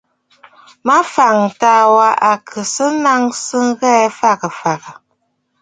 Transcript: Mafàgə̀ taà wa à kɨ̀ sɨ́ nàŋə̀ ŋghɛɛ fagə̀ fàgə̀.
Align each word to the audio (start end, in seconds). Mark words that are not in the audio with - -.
Mafàgə̀ 0.87 1.47
taà 1.61 1.83
wa 1.95 2.07
à 2.31 2.33
kɨ̀ 2.47 2.63
sɨ́ 2.73 2.89
nàŋə̀ 3.03 3.59
ŋghɛɛ 3.69 4.05
fagə̀ 4.17 4.51
fàgə̀. 4.59 4.95